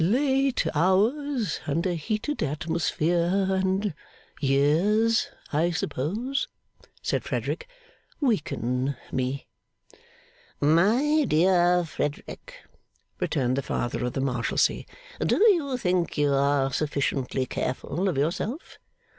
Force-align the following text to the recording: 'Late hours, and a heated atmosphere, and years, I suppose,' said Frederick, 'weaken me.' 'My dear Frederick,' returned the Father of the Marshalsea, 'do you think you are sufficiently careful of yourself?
'Late 0.03 0.65
hours, 0.73 1.59
and 1.67 1.85
a 1.85 1.93
heated 1.93 2.41
atmosphere, 2.41 3.45
and 3.51 3.93
years, 4.39 5.27
I 5.53 5.69
suppose,' 5.69 6.47
said 7.03 7.23
Frederick, 7.23 7.67
'weaken 8.19 8.97
me.' 9.11 9.45
'My 10.59 11.25
dear 11.27 11.85
Frederick,' 11.85 12.63
returned 13.19 13.55
the 13.57 13.61
Father 13.61 14.03
of 14.03 14.13
the 14.13 14.21
Marshalsea, 14.21 14.85
'do 15.23 15.35
you 15.39 15.77
think 15.77 16.17
you 16.17 16.33
are 16.33 16.73
sufficiently 16.73 17.45
careful 17.45 18.09
of 18.09 18.17
yourself? 18.17 18.79